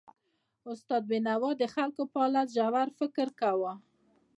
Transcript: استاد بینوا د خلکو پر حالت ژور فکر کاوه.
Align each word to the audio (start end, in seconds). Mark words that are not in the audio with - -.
استاد 0.71 1.03
بینوا 1.09 1.49
د 1.57 1.63
خلکو 1.75 2.01
پر 2.11 2.17
حالت 2.23 2.47
ژور 2.55 2.87
فکر 2.99 3.27
کاوه. 3.39 3.73